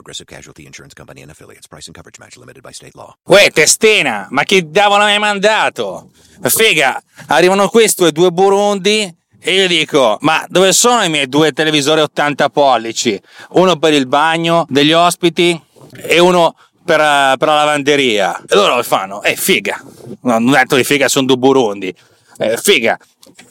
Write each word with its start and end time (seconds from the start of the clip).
Progressive 0.00 0.26
Casualty 0.26 0.64
Insurance 0.64 0.94
Company 0.94 1.20
and 1.20 1.30
affiliates. 1.30 1.66
Price 1.66 1.86
and 1.86 1.94
coverage 1.94 2.18
match 2.18 2.38
limited 2.38 2.62
by 2.62 2.72
state 2.72 2.92
law. 2.94 3.14
Uè, 3.28 3.50
testina, 3.50 4.26
ma 4.30 4.44
che 4.44 4.70
diavolo 4.70 5.04
mi 5.04 5.12
hai 5.12 5.18
mandato? 5.18 6.10
Figa, 6.42 7.02
arrivano 7.26 7.68
questi 7.68 8.06
e 8.06 8.12
due 8.12 8.30
burundi 8.30 9.14
e 9.38 9.54
io 9.54 9.68
dico, 9.68 10.16
ma 10.22 10.42
dove 10.48 10.72
sono 10.72 11.02
i 11.02 11.10
miei 11.10 11.28
due 11.28 11.52
televisori 11.52 12.00
80 12.00 12.48
pollici? 12.48 13.20
Uno 13.50 13.76
per 13.76 13.92
il 13.92 14.06
bagno 14.06 14.64
degli 14.70 14.92
ospiti 14.92 15.60
e 15.92 16.18
uno 16.18 16.54
per, 16.82 17.36
per 17.36 17.48
la 17.48 17.54
lavanderia. 17.56 18.42
E 18.48 18.54
loro 18.54 18.82
fanno, 18.82 19.22
eh 19.22 19.36
figa, 19.36 19.82
non 20.22 20.48
ho 20.48 20.52
detto 20.52 20.76
di 20.76 20.84
figa, 20.84 21.08
sono 21.08 21.26
due 21.26 21.36
burundi. 21.36 21.94
Eh, 22.38 22.56
figa, 22.56 22.98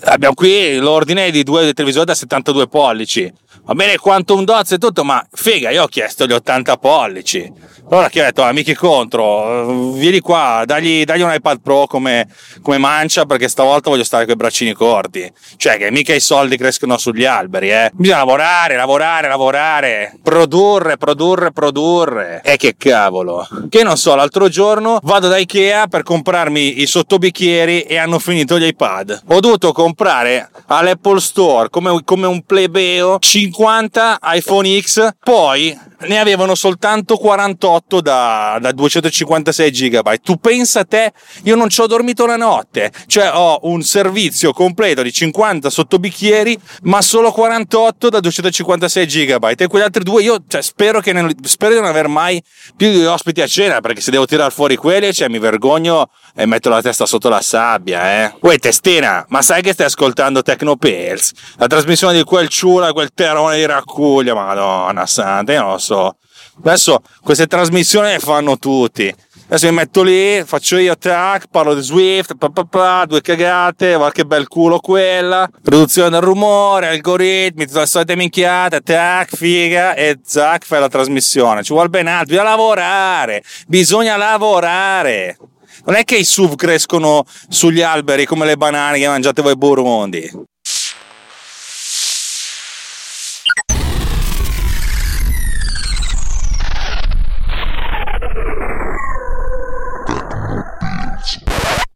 abbiamo 0.05 0.33
qui 0.33 0.77
l'ordine 0.77 1.29
di 1.29 1.43
due 1.43 1.73
televisori 1.73 2.05
da 2.05 2.15
72 2.15 2.67
pollici. 2.67 3.31
Va 3.65 3.75
bene 3.75 3.97
quantum 3.97 4.43
dots 4.43 4.71
e 4.73 4.77
tutto, 4.77 5.03
ma 5.03 5.25
figa, 5.31 5.69
io 5.69 5.83
ho 5.83 5.87
chiesto 5.87 6.25
gli 6.25 6.31
80 6.31 6.77
pollici. 6.77 7.51
Allora 7.91 8.07
che 8.09 8.21
ho 8.21 8.23
detto, 8.23 8.43
amici 8.43 8.75
contro, 8.75 9.93
vieni 9.93 10.19
qua, 10.19 10.61
dagli, 10.63 11.03
dagli 11.05 11.21
un 11.21 11.33
iPad 11.33 11.59
Pro 11.59 11.87
come, 11.87 12.27
come, 12.61 12.77
mancia 12.77 13.25
perché 13.25 13.47
stavolta 13.47 13.89
voglio 13.89 14.03
stare 14.03 14.25
con 14.25 14.33
i 14.35 14.37
braccini 14.37 14.73
corti. 14.73 15.31
Cioè 15.57 15.77
che 15.77 15.89
mica 15.89 16.13
i 16.13 16.19
soldi 16.19 16.55
crescono 16.55 16.99
sugli 16.99 17.25
alberi, 17.25 17.71
eh. 17.71 17.89
Bisogna 17.93 18.19
lavorare, 18.19 18.75
lavorare, 18.75 19.27
lavorare, 19.27 20.19
produrre, 20.21 20.97
produrre, 20.97 21.51
produrre. 21.51 22.41
E 22.43 22.57
che 22.57 22.75
cavolo. 22.77 23.47
Che 23.69 23.81
non 23.81 23.97
so, 23.97 24.13
l'altro 24.13 24.49
giorno 24.49 24.99
vado 25.01 25.27
da 25.27 25.37
Ikea 25.37 25.87
per 25.87 26.03
comprarmi 26.03 26.81
i 26.81 26.85
sottobicchieri 26.85 27.81
e 27.81 27.97
hanno 27.97 28.19
finito 28.19 28.59
gli 28.59 28.67
iPad. 28.67 29.23
Ho 29.29 29.39
dovuto 29.39 29.71
comprare 29.71 30.51
all'Apple 30.67 31.19
Store 31.19 31.71
come, 31.71 32.01
come 32.03 32.27
un 32.27 32.43
plebeo 32.43 33.17
50 33.59 34.19
iPhone 34.37 34.77
X, 34.77 35.13
poi 35.19 35.77
ne 36.01 36.19
avevano 36.19 36.55
soltanto 36.55 37.17
48 37.17 38.01
da, 38.01 38.57
da 38.61 38.71
256 38.71 39.71
GB. 39.71 40.15
Tu 40.21 40.37
pensa 40.37 40.81
a 40.81 40.85
te, 40.85 41.13
io 41.43 41.55
non 41.55 41.69
ci 41.69 41.81
ho 41.81 41.87
dormito 41.87 42.23
una 42.23 42.37
notte, 42.37 42.91
cioè 43.07 43.31
ho 43.33 43.59
un 43.63 43.81
servizio 43.81 44.53
completo 44.53 45.01
di 45.01 45.11
50 45.11 45.69
sottobicchieri, 45.69 46.57
ma 46.83 47.01
solo 47.01 47.31
48 47.31 48.09
da 48.09 48.19
256 48.19 49.05
GB. 49.05 49.53
E 49.57 49.67
quegli 49.67 49.83
altri 49.83 50.03
due, 50.03 50.23
io 50.23 50.43
cioè, 50.47 50.61
spero, 50.61 51.01
ne, 51.03 51.35
spero 51.43 51.73
di 51.73 51.79
non 51.79 51.89
aver 51.89 52.07
mai 52.07 52.41
più 52.75 52.87
ospiti 53.09 53.41
a 53.41 53.47
cena, 53.47 53.81
perché 53.81 54.01
se 54.01 54.11
devo 54.11 54.25
tirare 54.25 54.51
fuori 54.51 54.75
quelli, 54.75 55.13
cioè, 55.13 55.27
mi 55.27 55.39
vergogno 55.39 56.09
e 56.35 56.45
metto 56.45 56.69
la 56.69 56.81
testa 56.81 57.05
sotto 57.05 57.29
la 57.29 57.41
sabbia, 57.41 58.23
eh. 58.23 58.33
Uè, 58.39 58.57
testina, 58.57 59.25
ma 59.29 59.41
sai 59.41 59.61
che 59.61 59.73
stai 59.73 59.87
ascoltando 59.87 60.41
Tecnopills? 60.41 61.31
La 61.57 61.67
trasmissione 61.67 62.13
di 62.13 62.23
quel 62.23 62.47
ciula, 62.47 62.93
quel 62.93 63.11
terone 63.13 63.57
di 63.57 63.65
raccuglia, 63.65 64.33
madonna 64.33 65.05
santa, 65.05 65.53
io 65.53 65.61
non 65.61 65.71
lo 65.71 65.77
so. 65.77 65.88
Adesso 65.95 67.01
queste 67.21 67.47
trasmissioni 67.47 68.09
le 68.09 68.19
fanno 68.19 68.57
tutti. 68.57 69.13
Adesso 69.45 69.65
mi 69.65 69.73
metto 69.73 70.03
lì, 70.03 70.43
faccio 70.45 70.77
io 70.77 70.95
tac, 70.95 71.45
parlo 71.49 71.73
di 71.73 71.81
Swift, 71.81 72.35
pa, 72.35 72.49
pa, 72.49 72.65
pa, 72.65 73.05
due 73.07 73.19
cagate, 73.19 73.95
guarda 73.95 74.11
che 74.11 74.23
bel 74.23 74.47
culo 74.47 74.77
quella, 74.77 75.49
riduzione 75.63 76.11
del 76.11 76.21
rumore, 76.21 76.89
algoritmi, 76.89 77.65
tutte 77.65 77.79
le 77.79 77.85
solite 77.87 78.15
minchiate, 78.15 78.81
tac, 78.81 79.35
figa, 79.35 79.95
e 79.95 80.19
zac, 80.23 80.65
fai 80.65 80.79
la 80.79 80.87
trasmissione. 80.87 81.63
Ci 81.63 81.73
vuole 81.73 81.89
ben 81.89 82.05
altro, 82.05 82.27
bisogna 82.27 82.43
lavorare, 82.43 83.43
bisogna 83.65 84.17
lavorare. 84.17 85.37
Non 85.85 85.95
è 85.95 86.03
che 86.03 86.17
i 86.17 86.23
SUV 86.23 86.53
crescono 86.53 87.23
sugli 87.47 87.81
alberi 87.81 88.25
come 88.25 88.45
le 88.45 88.55
banane 88.55 88.99
che 88.99 89.07
mangiate 89.07 89.41
voi 89.41 89.55
burundi. 89.55 90.29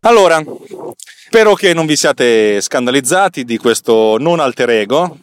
Allora, 0.06 0.44
spero 1.28 1.54
che 1.54 1.74
non 1.74 1.86
vi 1.86 1.96
siate 1.96 2.60
scandalizzati 2.60 3.46
di 3.46 3.58
questo 3.58 4.18
non 4.20 4.42
alter 4.42 4.70
ego, 4.72 5.18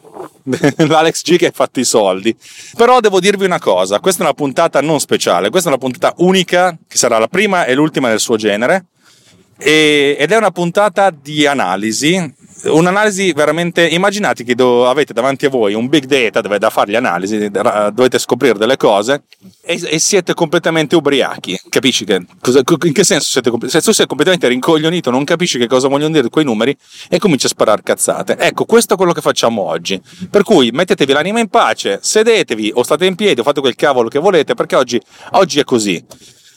l'Alex 0.89 1.23
G 1.23 1.37
che 1.37 1.49
ha 1.49 1.53
fatto 1.53 1.81
i 1.81 1.85
soldi. 1.85 2.35
Però 2.79 2.99
devo 3.01 3.21
dirvi 3.21 3.45
una 3.45 3.59
cosa, 3.59 4.01
questa 4.01 4.23
è 4.23 4.25
una 4.25 4.35
puntata 4.35 4.81
non 4.81 4.99
speciale, 4.99 5.51
questa 5.51 5.69
è 5.69 5.73
una 5.73 5.83
puntata 5.83 6.15
unica, 6.23 6.75
che 6.89 6.97
sarà 6.97 7.19
la 7.19 7.29
prima 7.29 7.67
e 7.67 7.75
l'ultima 7.75 8.09
del 8.09 8.21
suo 8.21 8.37
genere, 8.37 8.87
ed 9.62 10.31
è 10.31 10.37
una 10.37 10.50
puntata 10.50 11.10
di 11.10 11.47
analisi 11.47 12.38
un'analisi 12.65 13.32
veramente 13.32 13.87
immaginate 13.87 14.44
che 14.44 14.54
do, 14.54 14.88
avete 14.88 15.12
davanti 15.12 15.47
a 15.47 15.48
voi 15.48 15.75
un 15.75 15.88
big 15.88 16.04
data 16.04 16.41
dove 16.41 16.59
da 16.59 16.71
fare 16.71 16.91
le 16.91 16.97
analisi 16.97 17.50
dovete 17.50 18.19
scoprire 18.19 18.59
delle 18.59 18.76
cose 18.76 19.22
e, 19.62 19.81
e 19.82 19.98
siete 19.98 20.34
completamente 20.34 20.97
ubriachi. 20.97 21.59
Capisci 21.69 22.04
che 22.04 22.25
cosa, 22.41 22.62
in 22.82 22.93
che 22.93 23.04
senso 23.04 23.31
siete 23.31 23.50
se 23.69 23.81
tu 23.81 23.93
sei 23.93 24.06
completamente 24.06 24.48
rincoglionito 24.48 25.10
non 25.10 25.25
capisci 25.25 25.59
che 25.59 25.66
cosa 25.66 25.88
vogliono 25.88 26.12
dire 26.12 26.28
quei 26.28 26.44
numeri 26.44 26.77
e 27.09 27.19
cominci 27.19 27.47
a 27.47 27.48
sparare 27.48 27.82
cazzate. 27.82 28.37
Ecco 28.37 28.65
questo 28.65 28.94
è 28.94 28.97
quello 28.97 29.12
che 29.12 29.21
facciamo 29.21 29.62
oggi. 29.62 30.00
Per 30.28 30.42
cui 30.42 30.71
mettetevi 30.71 31.12
l'anima 31.12 31.41
in 31.41 31.48
pace 31.48 31.98
sedetevi 32.03 32.72
o 32.75 32.82
state 32.82 33.06
in 33.06 33.15
piedi 33.15 33.41
o 33.41 33.42
fate 33.42 33.60
quel 33.60 33.75
cavolo 33.75 34.09
che 34.09 34.19
volete 34.19 34.54
perché 34.54 34.77
oggi, 34.77 35.00
oggi 35.32 35.60
è 35.60 35.65
così 35.65 36.04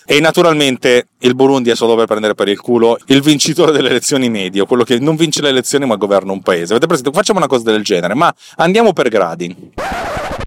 e 0.05 0.19
naturalmente 0.19 1.07
il 1.19 1.35
Burundi 1.35 1.69
è 1.69 1.75
solo 1.75 1.95
per 1.95 2.05
prendere 2.05 2.35
per 2.35 2.47
il 2.47 2.59
culo 2.59 2.97
il 3.07 3.21
vincitore 3.21 3.71
delle 3.71 3.89
elezioni 3.89 4.29
medio, 4.29 4.65
quello 4.65 4.83
che 4.83 4.99
non 4.99 5.15
vince 5.15 5.41
le 5.41 5.49
elezioni 5.49 5.85
ma 5.85 5.95
governa 5.95 6.31
un 6.31 6.41
paese. 6.41 6.71
Avete 6.71 6.87
presente? 6.87 7.11
Facciamo 7.11 7.39
una 7.39 7.47
cosa 7.47 7.63
del 7.71 7.83
genere, 7.83 8.13
ma 8.13 8.33
andiamo 8.57 8.93
per 8.93 9.09
gradi. 9.09 9.71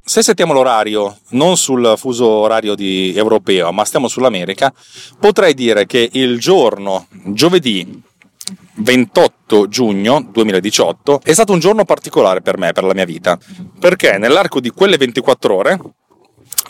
Se 0.05 0.23
settiamo 0.23 0.53
l'orario 0.53 1.19
non 1.31 1.57
sul 1.57 1.95
fuso 1.97 2.27
orario 2.27 2.75
europeo, 2.79 3.73
ma 3.73 3.85
stiamo 3.85 4.07
sull'America, 4.07 4.73
potrei 5.19 5.53
dire 5.53 5.87
che 5.87 6.09
il 6.13 6.39
giorno 6.39 7.09
giovedì 7.25 8.03
28 8.77 9.69
giugno 9.69 10.29
2018 10.31 11.21
è 11.25 11.33
stato 11.33 11.53
un 11.53 11.59
giorno 11.59 11.85
particolare 11.85 12.41
per 12.41 12.59
me, 12.59 12.73
per 12.73 12.85
la 12.85 12.95
mia 12.95 13.05
vita, 13.05 13.39
perché 13.81 14.19
nell'arco 14.19 14.61
di 14.61 14.71
quelle 14.71 14.97
24 14.97 15.55
ore 15.55 15.81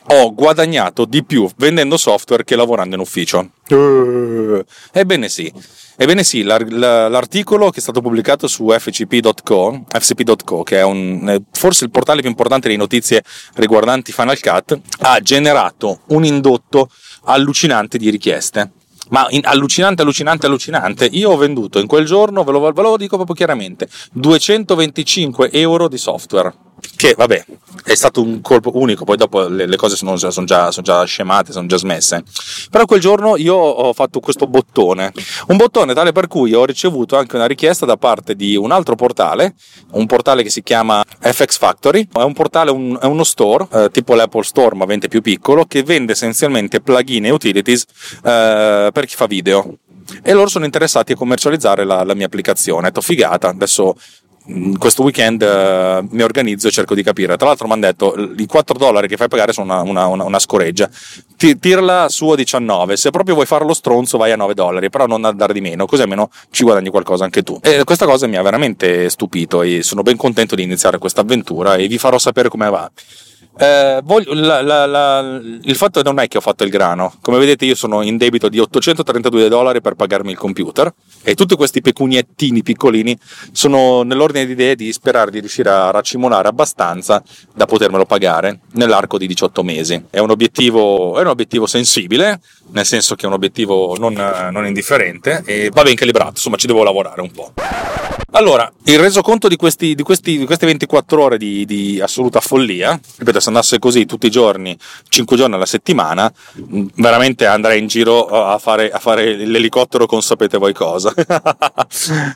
ho 0.08 0.34
guadagnato 0.34 1.04
di 1.04 1.24
più 1.24 1.48
vendendo 1.56 1.96
software 1.96 2.44
che 2.44 2.56
lavorando 2.56 2.94
in 2.94 3.00
ufficio. 3.00 3.50
Uh, 3.68 4.62
ebbene 4.92 5.28
sì. 5.28 5.52
Ebbene 5.98 6.24
sì, 6.24 6.42
l'articolo 6.42 7.70
che 7.70 7.78
è 7.78 7.80
stato 7.80 8.02
pubblicato 8.02 8.46
su 8.48 8.68
fcp.co, 8.68 9.84
fcp.co 9.88 10.62
che 10.62 10.80
è 10.80 10.82
un, 10.82 11.42
forse 11.52 11.84
il 11.84 11.90
portale 11.90 12.20
più 12.20 12.28
importante 12.28 12.68
di 12.68 12.76
notizie 12.76 13.22
riguardanti 13.54 14.12
Final 14.12 14.38
Cut, 14.38 14.78
ha 15.00 15.20
generato 15.20 16.00
un 16.08 16.26
indotto 16.26 16.90
allucinante 17.24 17.96
di 17.96 18.10
richieste. 18.10 18.72
Ma 19.08 19.26
in, 19.30 19.40
allucinante, 19.44 20.02
allucinante, 20.02 20.44
allucinante. 20.46 21.08
Io 21.12 21.30
ho 21.30 21.36
venduto 21.36 21.78
in 21.78 21.86
quel 21.86 22.04
giorno, 22.04 22.44
ve 22.44 22.52
lo, 22.52 22.72
ve 22.72 22.82
lo 22.82 22.96
dico 22.98 23.16
proprio 23.16 23.36
chiaramente, 23.36 23.88
225 24.12 25.50
euro 25.52 25.88
di 25.88 25.96
software 25.96 26.52
che 26.96 27.14
vabbè 27.16 27.44
è 27.84 27.94
stato 27.94 28.20
un 28.20 28.40
colpo 28.40 28.70
unico, 28.74 29.04
poi 29.04 29.16
dopo 29.16 29.46
le, 29.46 29.66
le 29.66 29.76
cose 29.76 29.96
sono, 29.96 30.16
sono, 30.16 30.46
già, 30.46 30.70
sono, 30.72 30.84
già, 30.84 31.04
scemate, 31.04 31.52
sono 31.52 31.66
già 31.66 31.76
smesse. 31.76 32.24
Però 32.70 32.84
quel 32.84 33.00
giorno 33.00 33.36
io 33.36 33.54
ho 33.54 33.92
fatto 33.92 34.18
questo 34.18 34.46
bottone, 34.46 35.12
un 35.48 35.56
bottone 35.56 35.94
tale 35.94 36.12
per 36.12 36.26
cui 36.26 36.52
ho 36.52 36.64
ricevuto 36.64 37.16
anche 37.16 37.36
una 37.36 37.46
richiesta 37.46 37.86
da 37.86 37.96
parte 37.96 38.34
di 38.34 38.56
un 38.56 38.72
altro 38.72 38.96
portale, 38.96 39.54
un 39.92 40.06
portale 40.06 40.42
che 40.42 40.50
si 40.50 40.62
chiama 40.62 41.04
FX 41.20 41.58
Factory, 41.58 42.08
è 42.12 42.22
un 42.22 42.32
portale, 42.32 42.70
un, 42.70 42.98
è 43.00 43.06
uno 43.06 43.24
store, 43.24 43.66
eh, 43.72 43.90
tipo 43.92 44.14
l'Apple 44.14 44.42
Store 44.42 44.74
ma 44.74 44.84
vende 44.84 45.08
più 45.08 45.20
piccolo, 45.20 45.64
che 45.66 45.82
vende 45.82 46.12
essenzialmente 46.12 46.80
plugin 46.80 47.26
e 47.26 47.30
utilities 47.30 47.84
eh, 48.24 48.90
per 48.92 49.06
chi 49.06 49.14
fa 49.14 49.26
video 49.26 49.78
e 50.22 50.32
loro 50.32 50.48
sono 50.48 50.64
interessati 50.64 51.12
a 51.12 51.16
commercializzare 51.16 51.84
la, 51.84 52.04
la 52.04 52.14
mia 52.14 52.26
applicazione. 52.26 52.82
Ho 52.82 52.90
detto 52.90 53.00
figata, 53.00 53.48
adesso 53.48 53.96
questo 54.78 55.02
weekend 55.02 55.42
uh, 55.42 56.06
mi 56.14 56.22
organizzo 56.22 56.68
e 56.68 56.70
cerco 56.70 56.94
di 56.94 57.02
capire. 57.02 57.36
Tra 57.36 57.48
l'altro 57.48 57.66
mi 57.66 57.72
hanno 57.74 57.86
detto 57.86 58.14
i 58.36 58.46
4 58.46 58.78
dollari 58.78 59.08
che 59.08 59.16
fai 59.16 59.28
pagare 59.28 59.52
sono 59.52 59.82
una, 59.82 60.06
una, 60.06 60.24
una 60.24 60.38
scoreggia. 60.38 60.88
Ti, 61.36 61.58
tirla 61.58 62.08
su 62.08 62.28
a 62.28 62.36
19, 62.36 62.96
se 62.96 63.10
proprio 63.10 63.34
vuoi 63.34 63.46
fare 63.46 63.64
lo 63.64 63.74
stronzo 63.74 64.18
vai 64.18 64.32
a 64.32 64.36
9 64.36 64.54
dollari, 64.54 64.88
però 64.88 65.06
non 65.06 65.24
andare 65.24 65.52
di 65.52 65.60
meno, 65.60 65.86
così 65.86 66.02
almeno 66.02 66.30
ci 66.50 66.62
guadagni 66.62 66.88
qualcosa 66.90 67.24
anche 67.24 67.42
tu. 67.42 67.58
E 67.62 67.84
questa 67.84 68.06
cosa 68.06 68.26
mi 68.26 68.36
ha 68.36 68.42
veramente 68.42 69.10
stupito 69.10 69.62
e 69.62 69.82
sono 69.82 70.02
ben 70.02 70.16
contento 70.16 70.54
di 70.54 70.62
iniziare 70.62 70.98
questa 70.98 71.22
avventura 71.22 71.76
e 71.76 71.88
vi 71.88 71.98
farò 71.98 72.18
sapere 72.18 72.48
come 72.48 72.70
va. 72.70 72.90
Eh, 73.58 74.00
voglio, 74.04 74.34
la, 74.34 74.60
la, 74.60 74.84
la, 74.84 75.40
il 75.62 75.76
fatto 75.76 76.02
non 76.02 76.18
è 76.18 76.28
che 76.28 76.36
ho 76.36 76.40
fatto 76.42 76.62
il 76.64 76.70
grano. 76.70 77.14
Come 77.22 77.38
vedete, 77.38 77.64
io 77.64 77.74
sono 77.74 78.02
in 78.02 78.16
debito 78.18 78.48
di 78.48 78.58
832 78.58 79.48
dollari 79.48 79.80
per 79.80 79.94
pagarmi 79.94 80.30
il 80.30 80.36
computer. 80.36 80.92
E 81.22 81.34
tutti 81.34 81.54
questi 81.56 81.80
pecuniettini 81.80 82.62
piccolini 82.62 83.18
sono 83.52 84.02
nell'ordine 84.02 84.46
di 84.46 84.52
idee 84.52 84.76
di 84.76 84.92
sperare 84.92 85.30
di 85.30 85.40
riuscire 85.40 85.70
a 85.70 85.90
racimolare 85.90 86.48
abbastanza 86.48 87.22
da 87.54 87.64
potermelo 87.64 88.04
pagare 88.04 88.60
nell'arco 88.72 89.16
di 89.16 89.26
18 89.26 89.62
mesi. 89.62 90.04
È 90.10 90.18
un 90.18 90.30
obiettivo, 90.30 91.18
è 91.18 91.22
un 91.22 91.28
obiettivo 91.28 91.66
sensibile, 91.66 92.40
nel 92.72 92.84
senso 92.84 93.14
che 93.14 93.24
è 93.24 93.26
un 93.26 93.34
obiettivo 93.34 93.96
non, 93.98 94.12
non 94.52 94.66
indifferente 94.66 95.42
e 95.46 95.70
va 95.72 95.82
ben 95.82 95.94
calibrato, 95.94 96.30
insomma 96.30 96.56
ci 96.56 96.66
devo 96.66 96.82
lavorare 96.82 97.20
un 97.20 97.30
po'. 97.30 97.52
Allora, 98.36 98.70
il 98.84 98.98
resoconto 98.98 99.48
di, 99.48 99.56
questi, 99.56 99.94
di, 99.94 100.02
questi, 100.02 100.36
di 100.36 100.44
queste 100.44 100.66
24 100.66 101.22
ore 101.22 101.38
di, 101.38 101.64
di, 101.64 102.00
assoluta 102.02 102.40
follia, 102.40 103.00
ripeto, 103.16 103.40
se 103.46 103.48
andasse 103.48 103.78
così 103.78 104.06
tutti 104.06 104.26
i 104.26 104.30
giorni, 104.30 104.76
5 105.08 105.36
giorni 105.36 105.54
alla 105.54 105.66
settimana, 105.66 106.32
veramente 106.96 107.46
andrei 107.46 107.80
in 107.80 107.86
giro 107.86 108.26
a 108.26 108.58
fare, 108.58 108.90
a 108.90 108.98
fare 108.98 109.36
l'elicottero 109.36 110.06
con 110.06 110.22
sapete 110.22 110.58
voi 110.58 110.72
cosa. 110.72 111.12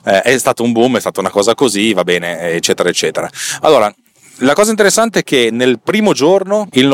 Eh, 0.05 0.23
è 0.23 0.39
stato 0.39 0.63
un 0.63 0.73
boom, 0.73 0.97
è 0.97 1.01
stata 1.01 1.21
una 1.21 1.31
cosa 1.31 1.55
così, 1.55 1.93
va 1.93 2.05
bene, 2.05 2.51
eccetera, 2.53 2.89
eccetera. 2.89 3.29
Allora, 3.61 3.93
la 4.39 4.55
cosa 4.55 4.71
interessante 4.71 5.21
è 5.21 5.23
che 5.23 5.51
nel 5.51 5.81
primo 5.81 6.13
giorno 6.13 6.69
il 6.73 6.87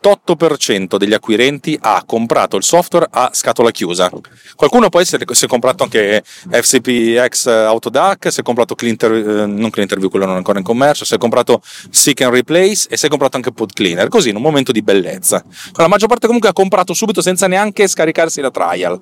98% 0.00 0.96
degli 0.96 1.12
acquirenti 1.12 1.78
ha 1.80 2.02
comprato 2.06 2.56
il 2.56 2.62
software 2.62 3.06
a 3.10 3.30
scatola 3.32 3.70
chiusa. 3.70 4.10
Qualcuno 4.54 4.88
poi 4.88 5.04
si 5.04 5.16
è, 5.16 5.46
comprato 5.46 5.82
anche 5.82 6.22
FCPX 6.24 7.46
Autodac, 7.46 8.32
si 8.32 8.40
è 8.40 8.42
comprato 8.42 8.74
Cleanter, 8.74 9.12
eh, 9.12 9.46
non 9.46 9.70
Cleanterview, 9.70 10.08
quello 10.08 10.24
non 10.24 10.34
è 10.34 10.38
ancora 10.38 10.58
in 10.58 10.64
commercio, 10.64 11.04
si 11.04 11.14
è 11.14 11.18
comprato 11.18 11.60
Seek 11.90 12.22
and 12.22 12.32
Replace 12.32 12.88
e 12.90 12.96
si 12.96 13.06
è 13.06 13.08
comprato 13.08 13.36
anche 13.36 13.52
Pod 13.52 13.72
Cleaner, 13.72 14.08
così 14.08 14.30
in 14.30 14.36
un 14.36 14.42
momento 14.42 14.72
di 14.72 14.82
bellezza. 14.82 15.44
La 15.74 15.88
maggior 15.88 16.08
parte 16.08 16.26
comunque 16.26 16.48
ha 16.48 16.52
comprato 16.52 16.94
subito 16.94 17.20
senza 17.20 17.46
neanche 17.46 17.86
scaricarsi 17.86 18.40
la 18.40 18.50
trial 18.50 18.98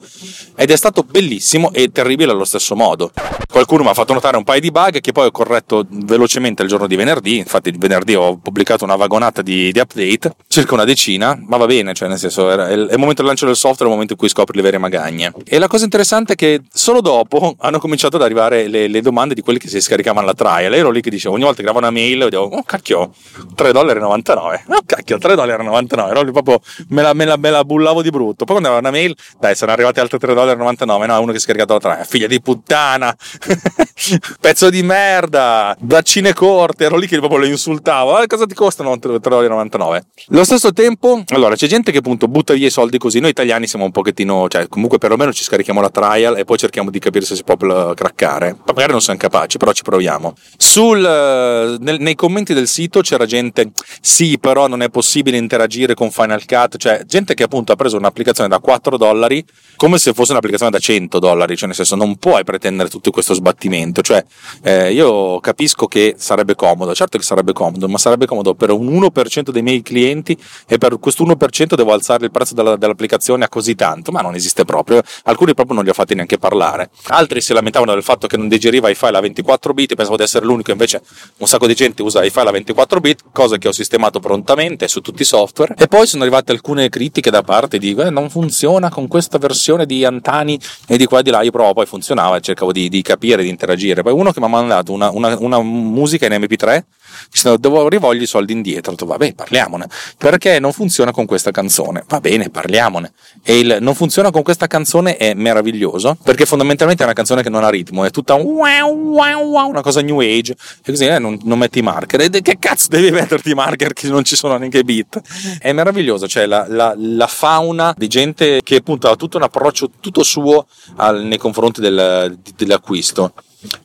ed 0.56 0.70
è 0.70 0.76
stato 0.76 1.02
bellissimo 1.02 1.72
e 1.72 1.90
terribile 1.90 2.32
allo 2.32 2.44
stesso 2.44 2.74
modo. 2.74 3.12
Qualcuno 3.48 3.82
mi 3.82 3.88
ha 3.90 3.94
fatto 3.94 4.12
notare 4.12 4.36
un 4.36 4.44
paio 4.44 4.60
di 4.60 4.70
bug 4.70 5.00
che 5.00 5.12
poi 5.12 5.26
ho 5.26 5.30
corretto 5.30 5.86
velocemente 5.88 6.62
il 6.62 6.68
giorno 6.68 6.86
di 6.86 6.96
venerdì, 6.96 7.38
infatti 7.38 7.72
venerdì 7.76 8.14
ho 8.14 8.36
pubblicato 8.36 8.84
una 8.84 8.96
vagonata 8.96 9.42
di, 9.42 9.72
di 9.72 9.78
update, 9.78 10.34
circa 10.48 10.74
una 10.74 10.84
decina, 10.86 11.38
ma 11.46 11.58
va 11.58 11.66
bene, 11.66 11.92
cioè 11.92 12.08
nel 12.08 12.18
senso 12.18 12.50
il, 12.50 12.58
è 12.58 12.72
il 12.72 12.98
momento 12.98 13.16
del 13.16 13.26
lancio 13.26 13.44
del 13.44 13.56
software, 13.56 13.84
è 13.84 13.86
il 13.86 13.92
momento 13.92 14.14
in 14.14 14.18
cui 14.18 14.28
scopri 14.28 14.56
le 14.56 14.62
vere 14.62 14.78
magagne. 14.78 15.32
E 15.44 15.58
la 15.58 15.66
cosa 15.66 15.84
interessante 15.84 16.32
è 16.32 16.36
che 16.36 16.62
solo 16.72 17.02
dopo 17.02 17.56
hanno 17.60 17.78
cominciato 17.78 18.16
ad 18.16 18.22
arrivare 18.22 18.68
le, 18.68 18.88
le 18.88 19.00
domande 19.02 19.34
di 19.34 19.42
quelli 19.42 19.58
che 19.58 19.68
si 19.68 19.80
scaricavano 19.80 20.26
la 20.26 20.32
trial. 20.32 20.72
Ero 20.72 20.90
lì 20.90 21.02
che 21.02 21.10
dicevo, 21.10 21.34
ogni 21.34 21.44
volta 21.44 21.58
che 21.58 21.64
gravo 21.64 21.78
una 21.78 21.90
mail, 21.90 22.24
dicevo, 22.24 22.44
oh 22.44 22.62
cacchio, 22.62 23.12
3,99 23.54 23.72
dollari. 23.72 24.64
Oh 24.68 24.82
cacchio, 24.86 25.18
3,99 25.18 25.34
dollari. 25.34 26.10
Ero 26.10 26.22
lì 26.22 26.32
proprio, 26.32 26.60
me 26.88 27.02
la, 27.02 27.12
me, 27.12 27.24
la, 27.24 27.36
me 27.36 27.50
la 27.50 27.64
bullavo 27.64 28.02
di 28.02 28.10
brutto. 28.10 28.44
Poi 28.44 28.58
quando 28.58 28.68
arriva 28.68 28.88
una 28.88 28.96
mail, 28.96 29.14
dai, 29.38 29.54
sono 29.54 29.72
arrivati 29.72 30.00
altri 30.00 30.18
3,99 30.18 30.84
dollari. 30.84 31.06
No, 31.06 31.20
uno 31.20 31.32
che 31.32 31.38
si 31.38 31.44
è 31.44 31.48
scaricato 31.48 31.74
la 31.74 31.80
trial. 31.80 32.06
Figlia 32.06 32.26
di 32.26 32.40
puttana, 32.40 33.14
pezzo 34.40 34.70
di 34.70 34.82
merda, 34.82 35.76
braccine 35.78 36.32
corte. 36.32 36.84
Ero 36.84 36.96
lì 36.96 37.06
che 37.06 37.18
proprio 37.18 37.40
lo 37.40 37.46
insultavo. 37.46 38.20
Eh, 38.20 38.26
cosa 38.26 38.46
ti 38.46 38.54
costano 38.54 38.94
3,99 38.94 39.68
dollari? 39.68 40.04
Allo 40.30 40.44
stesso 40.44 40.72
tempo, 40.76 41.24
allora, 41.28 41.56
c'è 41.56 41.66
gente 41.66 41.90
che 41.90 41.98
appunto 41.98 42.28
butta 42.28 42.52
via 42.52 42.66
i 42.66 42.70
soldi 42.70 42.98
così. 42.98 43.18
Noi 43.18 43.30
italiani 43.30 43.66
siamo 43.66 43.86
un 43.86 43.90
pochettino, 43.90 44.46
cioè 44.48 44.68
comunque 44.68 44.98
perlomeno 44.98 45.32
ci 45.32 45.42
scarichiamo 45.42 45.80
la 45.80 45.88
trial 45.88 46.36
e 46.36 46.44
poi 46.44 46.58
cerchiamo 46.58 46.90
di 46.90 46.98
capire 46.98 47.24
se 47.24 47.34
si 47.34 47.42
può 47.42 47.56
craccare. 47.56 48.56
Magari 48.66 48.92
non 48.92 49.00
siamo 49.00 49.18
capaci, 49.18 49.56
però 49.56 49.72
ci 49.72 49.82
proviamo. 49.82 50.34
Sul, 50.58 51.02
eh, 51.02 51.76
nel, 51.80 52.00
nei 52.00 52.14
commenti 52.14 52.52
del 52.52 52.68
sito 52.68 53.00
c'era 53.00 53.24
gente, 53.24 53.70
sì, 54.00 54.38
però 54.38 54.68
non 54.68 54.82
è 54.82 54.90
possibile 54.90 55.38
interagire 55.38 55.94
con 55.94 56.10
Final 56.10 56.44
Cut, 56.44 56.76
cioè 56.76 57.02
gente 57.06 57.32
che 57.32 57.44
appunto 57.44 57.72
ha 57.72 57.76
preso 57.76 57.96
un'applicazione 57.96 58.48
da 58.48 58.58
4 58.58 58.98
dollari 58.98 59.44
come 59.76 59.98
se 59.98 60.12
fosse 60.12 60.32
un'applicazione 60.32 60.70
da 60.70 60.78
100 60.78 61.18
dollari, 61.18 61.56
cioè 61.56 61.68
nel 61.68 61.76
senso 61.76 61.96
non 61.96 62.16
puoi 62.16 62.44
pretendere 62.44 62.90
tutto 62.90 63.10
questo 63.10 63.34
sbattimento, 63.34 64.02
cioè 64.02 64.22
eh, 64.62 64.92
io 64.92 65.40
capisco 65.40 65.86
che 65.86 66.14
sarebbe 66.18 66.54
comodo, 66.54 66.94
certo 66.94 67.16
che 67.16 67.24
sarebbe 67.24 67.52
comodo, 67.52 67.88
ma 67.88 67.98
sarebbe 67.98 68.26
comodo 68.26 68.54
per 68.54 68.70
un 68.70 68.86
1% 68.88 69.50
dei 69.50 69.62
miei 69.62 69.82
clienti 69.82 70.36
e 70.66 70.78
per 70.78 70.98
questo 70.98 71.24
1% 71.24 71.74
devo 71.74 71.92
alzare 71.92 72.24
il 72.24 72.30
prezzo 72.30 72.54
della, 72.54 72.76
dell'applicazione 72.76 73.44
a 73.44 73.48
così 73.48 73.74
tanto, 73.74 74.12
ma 74.12 74.20
non 74.20 74.34
esiste 74.34 74.64
proprio. 74.64 75.02
Alcuni 75.24 75.54
proprio 75.54 75.76
non 75.76 75.84
li 75.84 75.90
ho 75.90 75.94
fatti 75.94 76.14
neanche 76.14 76.38
parlare. 76.38 76.90
Altri 77.08 77.40
si 77.40 77.52
lamentavano 77.52 77.92
del 77.92 78.02
fatto 78.02 78.26
che 78.26 78.36
non 78.36 78.48
digeriva 78.48 78.88
i 78.88 78.94
file 78.94 79.16
a 79.16 79.20
24 79.20 79.72
bit, 79.72 79.94
pensavo 79.94 80.16
di 80.16 80.22
essere 80.22 80.44
l'unico, 80.44 80.70
invece 80.72 81.00
un 81.38 81.46
sacco 81.46 81.66
di 81.66 81.74
gente 81.74 82.02
usa 82.02 82.24
i 82.24 82.30
file 82.30 82.48
a 82.48 82.52
24 82.52 83.00
bit, 83.00 83.24
cosa 83.32 83.56
che 83.58 83.68
ho 83.68 83.72
sistemato 83.72 84.20
prontamente 84.20 84.88
su 84.88 85.00
tutti 85.00 85.22
i 85.22 85.24
software. 85.24 85.74
E 85.78 85.86
poi 85.86 86.06
sono 86.06 86.22
arrivate 86.22 86.52
alcune 86.52 86.88
critiche 86.88 87.30
da 87.30 87.42
parte 87.42 87.78
di 87.78 87.94
eh, 87.94 88.10
non 88.10 88.30
funziona 88.30 88.90
con 88.90 89.06
questa 89.08 89.38
versione 89.38 89.86
di 89.86 90.04
Antani 90.04 90.58
e 90.86 90.96
di 90.96 91.06
qua 91.06 91.20
e 91.20 91.22
di 91.22 91.30
là. 91.30 91.42
Io 91.42 91.50
provo, 91.50 91.74
poi 91.74 91.86
funzionava 91.86 92.36
e 92.36 92.40
cercavo 92.40 92.72
di, 92.72 92.88
di 92.88 93.02
capire, 93.02 93.42
di 93.42 93.48
interagire. 93.48 94.02
Poi 94.02 94.12
uno 94.12 94.32
che 94.32 94.40
mi 94.40 94.46
ha 94.46 94.48
mandato 94.48 94.92
una, 94.92 95.10
una, 95.10 95.36
una 95.38 95.60
musica 95.62 96.26
in 96.26 96.32
MP3 96.32 96.82
dicendo 97.30 97.58
devo 97.58 97.88
rivoglio 97.88 98.22
i 98.22 98.26
soldi 98.26 98.52
indietro. 98.52 98.92
Detto, 98.92 99.06
vabbè, 99.06 99.34
parliamone. 99.34 99.88
Perché 100.16 100.58
non 100.58 100.72
funziona 100.72 101.12
con 101.12 101.26
questa 101.26 101.50
canzone? 101.50 102.04
Va 102.08 102.20
bene, 102.20 102.50
parliamone. 102.50 103.12
E 103.42 103.58
il 103.58 103.78
non 103.80 103.94
funziona 103.94 104.30
con 104.30 104.42
questa 104.42 104.66
canzone 104.66 105.16
è 105.16 105.34
meraviglioso, 105.34 106.16
perché 106.22 106.46
fondamentalmente 106.46 107.02
è 107.02 107.06
una 107.06 107.14
canzone 107.14 107.42
che 107.42 107.50
non 107.50 107.64
ha 107.64 107.68
ritmo, 107.68 108.04
è 108.04 108.10
tutta 108.10 108.34
una 108.34 109.80
cosa 109.82 110.00
new 110.00 110.20
age, 110.20 110.56
e 110.84 110.90
così 110.90 111.06
eh, 111.06 111.18
non, 111.18 111.38
non, 111.44 111.58
metti 111.58 111.78
i 111.78 111.82
marker. 111.82 112.20
E 112.22 112.30
che 112.42 112.58
cazzo 112.58 112.88
devi 112.88 113.10
metterti 113.10 113.50
i 113.50 113.54
marker 113.54 113.92
che 113.92 114.08
non 114.08 114.24
ci 114.24 114.36
sono 114.36 114.56
neanche 114.56 114.78
i 114.78 114.84
beat? 114.84 115.20
È 115.58 115.72
meraviglioso, 115.72 116.26
cioè 116.26 116.46
la, 116.46 116.66
la, 116.68 116.94
la 116.96 117.26
fauna 117.26 117.94
di 117.96 118.08
gente 118.08 118.60
che 118.62 118.76
appunto 118.76 119.08
ha 119.08 119.16
tutto 119.16 119.36
un 119.36 119.44
approccio 119.44 119.90
tutto 120.00 120.22
suo 120.22 120.66
al, 120.96 121.24
nei 121.24 121.38
confronti 121.38 121.80
del, 121.80 122.38
dell'acquisto. 122.56 123.32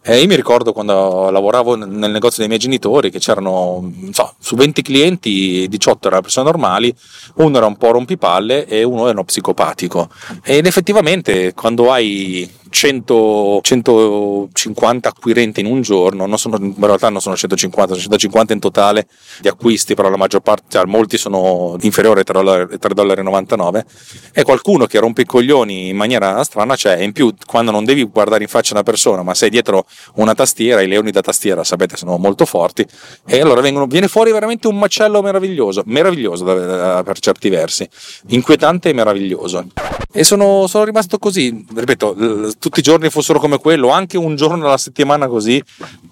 E 0.01 0.19
io 0.19 0.27
mi 0.27 0.35
ricordo 0.35 0.73
quando 0.73 1.29
lavoravo 1.29 1.75
nel 1.75 2.11
negozio 2.11 2.39
dei 2.39 2.47
miei 2.47 2.59
genitori 2.59 3.09
che 3.09 3.19
c'erano 3.19 3.91
so, 4.11 4.33
su 4.39 4.55
20 4.55 4.81
clienti, 4.81 5.67
18 5.69 6.07
erano 6.07 6.21
persone 6.21 6.45
normali, 6.45 6.93
uno 7.35 7.57
era 7.57 7.65
un 7.65 7.77
po' 7.77 7.91
rompipalle 7.91 8.65
e 8.65 8.83
uno 8.83 9.03
era 9.03 9.11
uno 9.11 9.23
psicopatico. 9.23 10.09
Ed 10.43 10.65
effettivamente 10.65 11.53
quando 11.53 11.91
hai 11.91 12.49
100, 12.71 13.59
150 13.61 15.09
acquirenti 15.09 15.59
in 15.59 15.65
un 15.65 15.81
giorno, 15.81 16.25
non 16.25 16.37
sono, 16.37 16.57
in 16.57 16.73
realtà 16.79 17.09
non 17.09 17.19
sono 17.21 17.35
150, 17.35 17.93
sono 17.93 18.01
150 18.01 18.53
in 18.53 18.59
totale 18.59 19.07
di 19.41 19.49
acquisti, 19.49 19.93
però 19.93 20.09
la 20.09 20.17
maggior 20.17 20.39
parte, 20.39 20.63
cioè, 20.69 20.85
molti 20.85 21.17
sono 21.17 21.75
inferiori 21.81 22.19
ai 22.19 22.25
3,99 22.25 23.43
dollari, 23.53 23.85
e 24.33 24.43
qualcuno 24.43 24.85
che 24.85 24.99
rompe 24.99 25.21
i 25.23 25.25
coglioni 25.25 25.89
in 25.89 25.97
maniera 25.97 26.41
strana 26.43 26.75
c'è, 26.75 26.97
e 26.97 27.03
in 27.03 27.11
più 27.11 27.33
quando 27.45 27.71
non 27.71 27.83
devi 27.83 28.03
guardare 28.03 28.41
in 28.41 28.49
faccia 28.49 28.73
una 28.73 28.83
persona, 28.83 29.21
ma 29.21 29.33
sei 29.33 29.49
dietro 29.49 29.85
una 30.15 30.33
tastiera, 30.33 30.81
i 30.81 30.87
leoni 30.87 31.11
da 31.11 31.21
tastiera 31.21 31.63
sapete 31.63 31.97
sono 31.97 32.17
molto 32.17 32.45
forti, 32.45 32.85
e 33.27 33.41
allora 33.41 33.59
vengono, 33.59 33.85
viene 33.85 34.07
fuori 34.07 34.31
veramente 34.31 34.67
un 34.67 34.77
macello 34.77 35.21
meraviglioso, 35.21 35.83
meraviglioso 35.85 36.45
per 36.45 37.19
certi 37.19 37.49
versi, 37.49 37.87
inquietante 38.29 38.89
e 38.89 38.93
meraviglioso. 38.93 39.67
E 40.13 40.23
sono, 40.23 40.67
sono 40.67 40.83
rimasto 40.83 41.17
così, 41.19 41.65
ripeto, 41.73 42.15
tutti 42.61 42.79
i 42.79 42.83
giorni 42.83 43.09
fossero 43.09 43.39
come 43.39 43.57
quello, 43.57 43.89
anche 43.89 44.19
un 44.19 44.35
giorno 44.35 44.67
alla 44.67 44.77
settimana 44.77 45.27
così, 45.27 45.61